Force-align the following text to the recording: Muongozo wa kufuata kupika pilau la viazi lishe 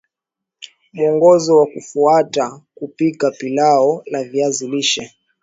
Muongozo 0.93 1.57
wa 1.57 1.65
kufuata 1.65 2.61
kupika 2.75 3.31
pilau 3.31 4.03
la 4.05 4.23
viazi 4.23 4.67
lishe 4.67 5.15